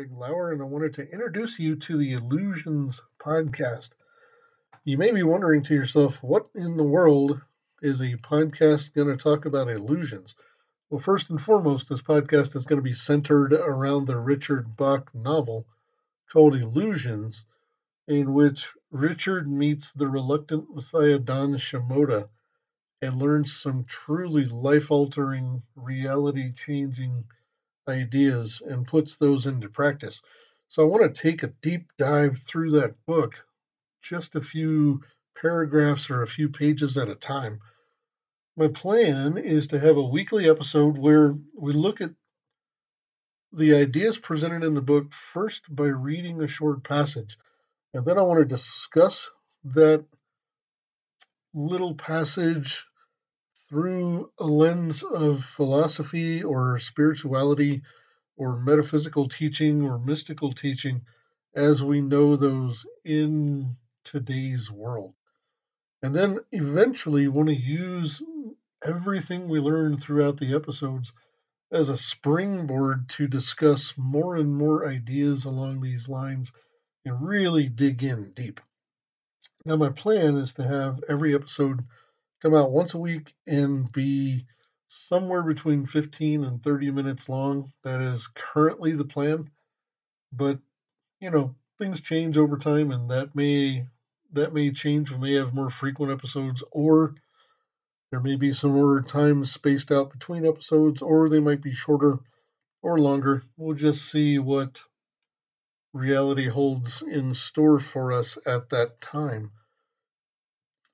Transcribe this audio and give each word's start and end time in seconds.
Greg 0.00 0.12
Lauer, 0.12 0.50
and 0.50 0.62
I 0.62 0.64
wanted 0.64 0.94
to 0.94 1.12
introduce 1.12 1.58
you 1.58 1.76
to 1.76 1.98
the 1.98 2.14
Illusions 2.14 3.02
podcast. 3.22 3.90
You 4.82 4.96
may 4.96 5.12
be 5.12 5.22
wondering 5.22 5.62
to 5.64 5.74
yourself, 5.74 6.22
what 6.22 6.48
in 6.54 6.78
the 6.78 6.84
world 6.84 7.38
is 7.82 8.00
a 8.00 8.16
podcast 8.16 8.94
going 8.94 9.08
to 9.08 9.22
talk 9.22 9.44
about 9.44 9.68
illusions? 9.68 10.36
Well, 10.88 11.02
first 11.02 11.28
and 11.28 11.38
foremost, 11.38 11.90
this 11.90 12.00
podcast 12.00 12.56
is 12.56 12.64
going 12.64 12.78
to 12.78 12.82
be 12.82 12.94
centered 12.94 13.52
around 13.52 14.06
the 14.06 14.18
Richard 14.18 14.74
Bach 14.74 15.14
novel 15.14 15.66
called 16.32 16.54
Illusions, 16.54 17.44
in 18.08 18.32
which 18.32 18.72
Richard 18.90 19.46
meets 19.46 19.92
the 19.92 20.08
reluctant 20.08 20.74
Messiah 20.74 21.18
Don 21.18 21.56
Shimoda 21.56 22.30
and 23.02 23.20
learns 23.20 23.52
some 23.52 23.84
truly 23.84 24.46
life 24.46 24.90
altering, 24.90 25.62
reality 25.76 26.54
changing 26.54 27.24
ideas 27.90 28.62
and 28.66 28.86
puts 28.86 29.16
those 29.16 29.46
into 29.46 29.68
practice. 29.68 30.22
So 30.68 30.82
I 30.82 30.86
want 30.86 31.14
to 31.14 31.22
take 31.22 31.42
a 31.42 31.52
deep 31.60 31.90
dive 31.98 32.38
through 32.38 32.72
that 32.72 32.94
book, 33.06 33.34
just 34.02 34.36
a 34.36 34.40
few 34.40 35.02
paragraphs 35.40 36.10
or 36.10 36.22
a 36.22 36.28
few 36.28 36.48
pages 36.48 36.96
at 36.96 37.08
a 37.08 37.14
time. 37.14 37.60
My 38.56 38.68
plan 38.68 39.36
is 39.36 39.68
to 39.68 39.78
have 39.78 39.96
a 39.96 40.02
weekly 40.02 40.48
episode 40.48 40.96
where 40.96 41.34
we 41.58 41.72
look 41.72 42.00
at 42.00 42.10
the 43.52 43.74
ideas 43.74 44.16
presented 44.16 44.62
in 44.62 44.74
the 44.74 44.80
book 44.80 45.12
first 45.12 45.64
by 45.74 45.86
reading 45.86 46.40
a 46.40 46.46
short 46.46 46.84
passage. 46.84 47.36
And 47.94 48.04
then 48.04 48.18
I 48.18 48.22
want 48.22 48.38
to 48.38 48.44
discuss 48.44 49.30
that 49.64 50.04
little 51.52 51.94
passage 51.94 52.84
through 53.70 54.32
a 54.40 54.44
lens 54.44 55.04
of 55.04 55.44
philosophy 55.44 56.42
or 56.42 56.78
spirituality 56.80 57.82
or 58.36 58.56
metaphysical 58.56 59.28
teaching 59.28 59.84
or 59.88 59.96
mystical 59.96 60.50
teaching 60.50 61.02
as 61.54 61.82
we 61.82 62.00
know 62.00 62.34
those 62.34 62.84
in 63.04 63.76
today's 64.02 64.70
world. 64.70 65.14
And 66.02 66.12
then 66.12 66.40
eventually 66.50 67.28
want 67.28 67.48
to 67.48 67.54
use 67.54 68.20
everything 68.84 69.48
we 69.48 69.60
learn 69.60 69.96
throughout 69.96 70.38
the 70.38 70.56
episodes 70.56 71.12
as 71.70 71.88
a 71.88 71.96
springboard 71.96 73.08
to 73.10 73.28
discuss 73.28 73.96
more 73.96 74.34
and 74.34 74.52
more 74.52 74.88
ideas 74.88 75.44
along 75.44 75.80
these 75.80 76.08
lines 76.08 76.50
and 77.04 77.22
really 77.22 77.68
dig 77.68 78.02
in 78.02 78.32
deep. 78.32 78.60
Now, 79.64 79.76
my 79.76 79.90
plan 79.90 80.36
is 80.36 80.54
to 80.54 80.66
have 80.66 81.04
every 81.08 81.34
episode 81.36 81.84
come 82.42 82.54
out 82.54 82.72
once 82.72 82.94
a 82.94 82.98
week 82.98 83.34
and 83.46 83.90
be 83.92 84.46
somewhere 84.88 85.42
between 85.42 85.86
15 85.86 86.44
and 86.44 86.62
30 86.62 86.90
minutes 86.90 87.28
long. 87.28 87.72
That 87.84 88.00
is 88.00 88.26
currently 88.34 88.92
the 88.92 89.04
plan. 89.04 89.50
But, 90.32 90.58
you 91.20 91.30
know, 91.30 91.54
things 91.78 92.00
change 92.00 92.36
over 92.36 92.56
time 92.56 92.90
and 92.90 93.10
that 93.10 93.34
may 93.34 93.84
that 94.32 94.54
may 94.54 94.70
change. 94.70 95.10
We 95.10 95.18
may 95.18 95.34
have 95.34 95.54
more 95.54 95.70
frequent 95.70 96.12
episodes 96.12 96.62
or 96.70 97.14
there 98.10 98.20
may 98.20 98.36
be 98.36 98.52
some 98.52 98.72
more 98.72 99.02
time 99.02 99.44
spaced 99.44 99.90
out 99.92 100.12
between 100.12 100.46
episodes 100.46 101.02
or 101.02 101.28
they 101.28 101.40
might 101.40 101.62
be 101.62 101.72
shorter 101.72 102.18
or 102.82 102.98
longer. 102.98 103.42
We'll 103.56 103.76
just 103.76 104.10
see 104.10 104.38
what 104.38 104.82
reality 105.92 106.48
holds 106.48 107.02
in 107.02 107.34
store 107.34 107.80
for 107.80 108.12
us 108.12 108.38
at 108.46 108.70
that 108.70 109.00
time 109.00 109.50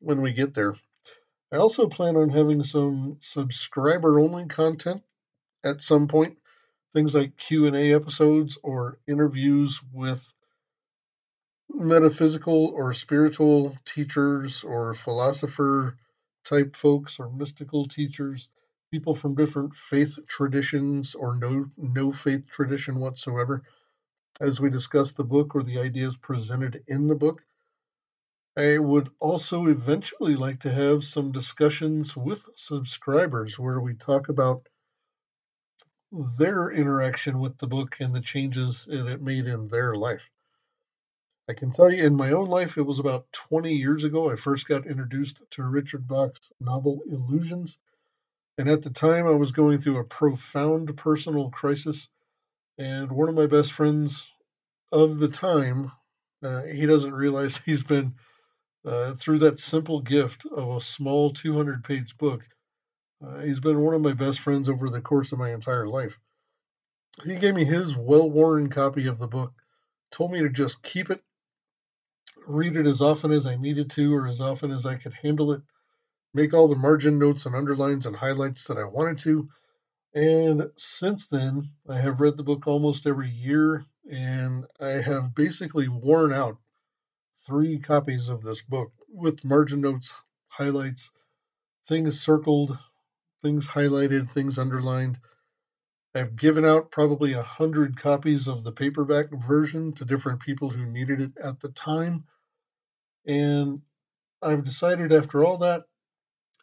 when 0.00 0.22
we 0.22 0.32
get 0.32 0.54
there. 0.54 0.74
I 1.52 1.58
also 1.58 1.88
plan 1.88 2.16
on 2.16 2.30
having 2.30 2.64
some 2.64 3.18
subscriber 3.20 4.18
only 4.18 4.46
content 4.46 5.02
at 5.64 5.80
some 5.80 6.08
point, 6.08 6.38
things 6.92 7.14
like 7.14 7.36
Q&A 7.36 7.94
episodes 7.94 8.58
or 8.62 8.98
interviews 9.06 9.80
with 9.92 10.34
metaphysical 11.68 12.68
or 12.74 12.92
spiritual 12.94 13.76
teachers 13.84 14.64
or 14.64 14.94
philosopher 14.94 15.96
type 16.44 16.76
folks 16.76 17.20
or 17.20 17.30
mystical 17.30 17.86
teachers, 17.86 18.48
people 18.90 19.14
from 19.14 19.34
different 19.34 19.74
faith 19.74 20.18
traditions 20.26 21.14
or 21.14 21.36
no 21.36 21.66
no 21.76 22.12
faith 22.12 22.48
tradition 22.48 22.98
whatsoever 23.00 23.62
as 24.40 24.60
we 24.60 24.70
discuss 24.70 25.12
the 25.12 25.24
book 25.24 25.54
or 25.54 25.62
the 25.62 25.78
ideas 25.78 26.16
presented 26.16 26.82
in 26.88 27.06
the 27.06 27.14
book. 27.14 27.42
I 28.58 28.78
would 28.78 29.10
also 29.20 29.66
eventually 29.66 30.34
like 30.34 30.60
to 30.60 30.72
have 30.72 31.04
some 31.04 31.30
discussions 31.30 32.16
with 32.16 32.48
subscribers 32.54 33.58
where 33.58 33.78
we 33.80 33.92
talk 33.92 34.30
about 34.30 34.66
their 36.10 36.70
interaction 36.70 37.38
with 37.38 37.58
the 37.58 37.66
book 37.66 37.96
and 38.00 38.14
the 38.14 38.22
changes 38.22 38.86
that 38.86 39.08
it 39.08 39.20
made 39.20 39.46
in 39.46 39.68
their 39.68 39.94
life. 39.94 40.30
I 41.50 41.52
can 41.52 41.70
tell 41.70 41.90
you 41.90 42.02
in 42.02 42.16
my 42.16 42.32
own 42.32 42.48
life, 42.48 42.78
it 42.78 42.82
was 42.82 42.98
about 42.98 43.30
20 43.32 43.74
years 43.74 44.04
ago 44.04 44.32
I 44.32 44.36
first 44.36 44.66
got 44.66 44.86
introduced 44.86 45.42
to 45.50 45.62
Richard 45.62 46.08
Bach's 46.08 46.50
novel 46.58 47.02
Illusions. 47.06 47.76
And 48.56 48.70
at 48.70 48.80
the 48.80 48.90
time, 48.90 49.26
I 49.26 49.32
was 49.32 49.52
going 49.52 49.78
through 49.78 49.98
a 49.98 50.04
profound 50.04 50.96
personal 50.96 51.50
crisis. 51.50 52.08
And 52.78 53.12
one 53.12 53.28
of 53.28 53.34
my 53.34 53.48
best 53.48 53.72
friends 53.72 54.26
of 54.90 55.18
the 55.18 55.28
time, 55.28 55.92
uh, 56.42 56.62
he 56.62 56.86
doesn't 56.86 57.12
realize 57.12 57.58
he's 57.66 57.82
been 57.82 58.14
uh, 58.86 59.14
through 59.14 59.40
that 59.40 59.58
simple 59.58 60.00
gift 60.00 60.46
of 60.46 60.76
a 60.76 60.80
small 60.80 61.30
200 61.30 61.82
page 61.84 62.16
book. 62.16 62.46
Uh, 63.20 63.40
he's 63.40 63.60
been 63.60 63.80
one 63.80 63.94
of 63.94 64.00
my 64.00 64.12
best 64.12 64.40
friends 64.40 64.68
over 64.68 64.88
the 64.88 65.00
course 65.00 65.32
of 65.32 65.38
my 65.38 65.52
entire 65.52 65.88
life. 65.88 66.18
He 67.24 67.36
gave 67.36 67.54
me 67.54 67.64
his 67.64 67.96
well 67.96 68.30
worn 68.30 68.68
copy 68.70 69.06
of 69.06 69.18
the 69.18 69.26
book, 69.26 69.52
told 70.10 70.32
me 70.32 70.40
to 70.40 70.50
just 70.50 70.82
keep 70.82 71.10
it, 71.10 71.22
read 72.46 72.76
it 72.76 72.86
as 72.86 73.00
often 73.00 73.32
as 73.32 73.46
I 73.46 73.56
needed 73.56 73.90
to 73.92 74.14
or 74.14 74.28
as 74.28 74.40
often 74.40 74.70
as 74.70 74.86
I 74.86 74.96
could 74.96 75.14
handle 75.14 75.52
it, 75.52 75.62
make 76.32 76.54
all 76.54 76.68
the 76.68 76.76
margin 76.76 77.18
notes 77.18 77.46
and 77.46 77.56
underlines 77.56 78.06
and 78.06 78.14
highlights 78.14 78.66
that 78.68 78.78
I 78.78 78.84
wanted 78.84 79.18
to. 79.20 79.48
And 80.14 80.70
since 80.76 81.26
then, 81.26 81.70
I 81.88 81.96
have 81.96 82.20
read 82.20 82.36
the 82.36 82.44
book 82.44 82.66
almost 82.66 83.06
every 83.06 83.30
year 83.30 83.84
and 84.10 84.66
I 84.78 85.00
have 85.00 85.34
basically 85.34 85.88
worn 85.88 86.32
out 86.32 86.58
three 87.46 87.78
copies 87.78 88.28
of 88.28 88.42
this 88.42 88.60
book 88.62 88.92
with 89.08 89.44
margin 89.44 89.80
notes, 89.80 90.12
highlights, 90.48 91.12
things 91.86 92.20
circled, 92.20 92.76
things 93.40 93.68
highlighted, 93.68 94.28
things 94.28 94.58
underlined. 94.58 95.18
I've 96.14 96.34
given 96.34 96.64
out 96.64 96.90
probably 96.90 97.34
a 97.34 97.42
hundred 97.42 98.00
copies 98.00 98.48
of 98.48 98.64
the 98.64 98.72
paperback 98.72 99.30
version 99.30 99.92
to 99.94 100.04
different 100.04 100.40
people 100.40 100.70
who 100.70 100.86
needed 100.86 101.20
it 101.20 101.38
at 101.38 101.60
the 101.60 101.68
time. 101.68 102.24
And 103.26 103.80
I've 104.42 104.64
decided 104.64 105.12
after 105.12 105.44
all 105.44 105.58
that, 105.58 105.84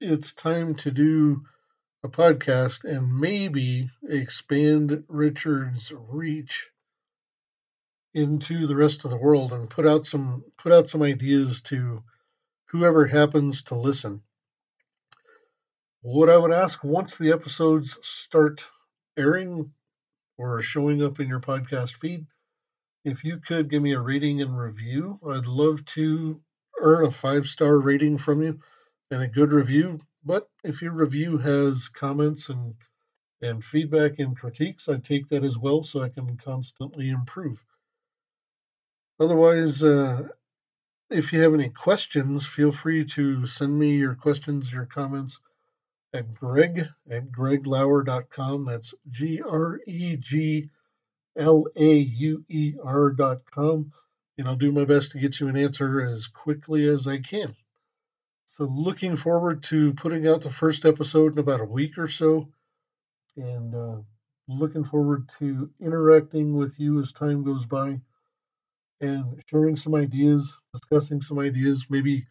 it's 0.00 0.32
time 0.32 0.74
to 0.76 0.90
do 0.90 1.42
a 2.02 2.08
podcast 2.08 2.84
and 2.84 3.20
maybe 3.20 3.88
expand 4.08 5.04
Richard's 5.06 5.92
reach 5.92 6.71
into 8.14 8.66
the 8.66 8.76
rest 8.76 9.04
of 9.04 9.10
the 9.10 9.16
world 9.16 9.52
and 9.52 9.70
put 9.70 9.86
out 9.86 10.04
some 10.04 10.44
put 10.58 10.72
out 10.72 10.90
some 10.90 11.02
ideas 11.02 11.62
to 11.62 12.02
whoever 12.66 13.06
happens 13.06 13.62
to 13.64 13.74
listen. 13.74 14.22
What 16.02 16.28
I 16.28 16.36
would 16.36 16.52
ask 16.52 16.82
once 16.82 17.16
the 17.16 17.32
episodes 17.32 17.98
start 18.02 18.66
airing 19.16 19.72
or 20.36 20.62
showing 20.62 21.02
up 21.02 21.20
in 21.20 21.28
your 21.28 21.40
podcast 21.40 21.94
feed, 22.00 22.26
if 23.04 23.24
you 23.24 23.38
could 23.38 23.68
give 23.68 23.82
me 23.82 23.92
a 23.92 24.00
rating 24.00 24.42
and 24.42 24.58
review, 24.58 25.18
I'd 25.28 25.46
love 25.46 25.84
to 25.86 26.40
earn 26.78 27.04
a 27.04 27.10
five 27.10 27.46
star 27.46 27.80
rating 27.80 28.18
from 28.18 28.42
you 28.42 28.60
and 29.10 29.22
a 29.22 29.28
good 29.28 29.52
review. 29.52 29.98
But 30.24 30.48
if 30.64 30.82
your 30.82 30.92
review 30.92 31.38
has 31.38 31.88
comments 31.88 32.48
and 32.48 32.74
and 33.40 33.64
feedback 33.64 34.20
and 34.20 34.36
critiques, 34.36 34.88
I 34.88 34.98
take 34.98 35.28
that 35.28 35.44
as 35.44 35.58
well 35.58 35.82
so 35.82 36.00
I 36.00 36.08
can 36.08 36.36
constantly 36.36 37.10
improve. 37.10 37.64
Otherwise, 39.22 39.84
uh, 39.84 40.26
if 41.08 41.32
you 41.32 41.40
have 41.42 41.54
any 41.54 41.68
questions, 41.68 42.44
feel 42.44 42.72
free 42.72 43.04
to 43.04 43.46
send 43.46 43.78
me 43.78 43.94
your 43.94 44.16
questions, 44.16 44.72
your 44.72 44.84
comments 44.84 45.38
at 46.12 46.34
greg 46.34 46.88
at 47.08 47.30
greglauer.com. 47.30 48.64
That's 48.64 48.94
G 49.08 49.40
R 49.40 49.78
E 49.86 50.16
G 50.16 50.70
L 51.36 51.66
A 51.76 51.94
U 51.94 52.44
E 52.48 52.74
R.com. 52.82 53.92
And 54.38 54.48
I'll 54.48 54.56
do 54.56 54.72
my 54.72 54.86
best 54.86 55.12
to 55.12 55.20
get 55.20 55.38
you 55.38 55.46
an 55.46 55.56
answer 55.56 56.00
as 56.00 56.26
quickly 56.26 56.84
as 56.88 57.06
I 57.06 57.18
can. 57.18 57.54
So, 58.46 58.64
looking 58.64 59.14
forward 59.14 59.62
to 59.64 59.92
putting 59.94 60.26
out 60.26 60.40
the 60.40 60.50
first 60.50 60.84
episode 60.84 61.34
in 61.34 61.38
about 61.38 61.60
a 61.60 61.64
week 61.64 61.96
or 61.96 62.08
so. 62.08 62.48
And 63.36 63.72
uh, 63.72 63.98
looking 64.48 64.82
forward 64.82 65.28
to 65.38 65.70
interacting 65.80 66.56
with 66.56 66.80
you 66.80 67.00
as 67.00 67.12
time 67.12 67.44
goes 67.44 67.64
by 67.66 68.00
and 69.02 69.42
sharing 69.50 69.76
some 69.76 69.94
ideas, 69.94 70.56
discussing 70.72 71.20
some 71.20 71.38
ideas, 71.38 71.86
maybe 71.90 72.26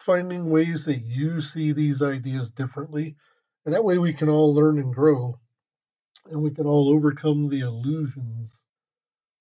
finding 0.00 0.50
ways 0.50 0.84
that 0.84 1.00
you 1.00 1.40
see 1.40 1.72
these 1.72 2.02
ideas 2.02 2.50
differently. 2.50 3.16
And 3.64 3.74
that 3.74 3.84
way 3.84 3.98
we 3.98 4.12
can 4.12 4.28
all 4.28 4.54
learn 4.54 4.78
and 4.78 4.94
grow 4.94 5.38
and 6.30 6.42
we 6.42 6.50
can 6.50 6.66
all 6.66 6.90
overcome 6.94 7.48
the 7.48 7.60
illusions 7.60 8.54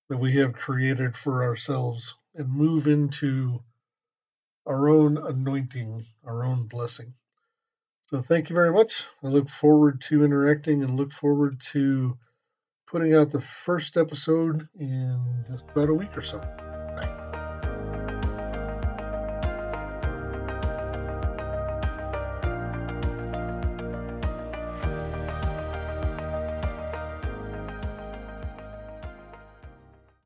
that 0.10 0.18
we 0.18 0.34
have 0.34 0.54
created 0.54 1.18
for 1.18 1.44
ourselves 1.44 2.16
and 2.36 2.50
move 2.50 2.88
into 2.88 3.60
our 4.66 4.90
own 4.90 5.18
anointing, 5.18 6.06
our 6.25 6.44
own 6.44 6.68
blessing. 6.68 7.14
So 8.10 8.22
thank 8.22 8.50
you 8.50 8.56
very 8.56 8.72
much. 8.72 9.04
I 9.22 9.28
look 9.28 9.50
forward 9.50 10.02
to 10.04 10.24
interacting 10.24 10.84
and 10.84 10.96
look 10.96 11.12
forward 11.12 11.60
to 11.74 12.18
putting 12.88 13.13
out 13.13 13.30
the 13.30 13.42
first 13.42 13.98
episode 13.98 14.68
in 14.80 15.45
just 15.50 15.66
about 15.69 15.89
a 15.89 15.94
week 15.94 16.18
or 16.18 16.22
so. 16.22 16.42